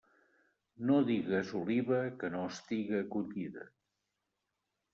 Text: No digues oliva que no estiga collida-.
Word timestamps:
No 0.89 0.95
digues 1.09 1.51
oliva 1.59 2.01
que 2.23 2.31
no 2.37 2.43
estiga 2.55 3.05
collida-. 3.17 3.69